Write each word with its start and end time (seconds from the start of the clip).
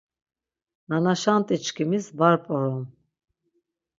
Nanaşant̆işiçkimis 0.87 2.05
var 2.19 2.35
p̌orom. 2.43 2.85